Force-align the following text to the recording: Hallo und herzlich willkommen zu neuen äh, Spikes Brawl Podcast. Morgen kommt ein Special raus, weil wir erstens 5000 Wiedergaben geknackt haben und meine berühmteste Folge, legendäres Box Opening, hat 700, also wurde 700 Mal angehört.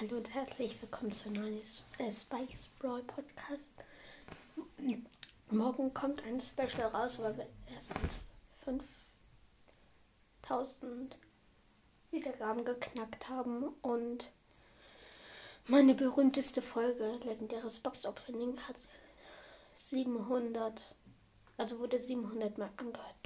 Hallo 0.00 0.16
und 0.16 0.32
herzlich 0.32 0.80
willkommen 0.80 1.10
zu 1.10 1.28
neuen 1.28 1.60
äh, 1.98 2.12
Spikes 2.12 2.68
Brawl 2.78 3.02
Podcast. 3.02 3.64
Morgen 5.50 5.92
kommt 5.92 6.22
ein 6.22 6.40
Special 6.40 6.86
raus, 6.86 7.18
weil 7.18 7.36
wir 7.36 7.48
erstens 7.74 8.28
5000 10.40 11.18
Wiedergaben 12.12 12.64
geknackt 12.64 13.28
haben 13.28 13.74
und 13.82 14.30
meine 15.66 15.94
berühmteste 15.94 16.62
Folge, 16.62 17.18
legendäres 17.24 17.80
Box 17.80 18.06
Opening, 18.06 18.56
hat 18.68 18.76
700, 19.74 20.94
also 21.56 21.80
wurde 21.80 21.98
700 21.98 22.56
Mal 22.56 22.70
angehört. 22.76 23.16